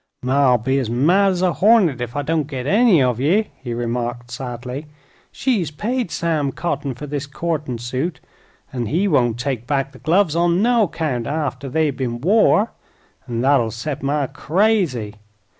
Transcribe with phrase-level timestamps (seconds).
[0.23, 4.31] "Ma'll be mad as a hornet ef I don't get any of ye," he remarked,
[4.31, 4.87] sadly.
[5.31, 8.19] "She's paid Sam Cotting fer this courtin' suit,
[8.73, 12.71] an' he won't take back the gloves on no 'count arter they've been wore;
[13.27, 15.17] an' thet'll set ma crazy.